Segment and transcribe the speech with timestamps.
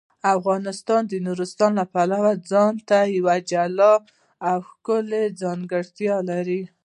[0.35, 3.93] افغانستان د نورستان د پلوه ځانته یوه جلا
[4.49, 6.61] او ښکلې ځانګړتیا لري.